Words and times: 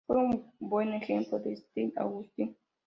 Un 0.07 0.51
buen 0.57 0.93
ejemplo 0.93 1.39
es 1.45 1.59
Steve 1.59 1.93
Austin. 1.97 2.57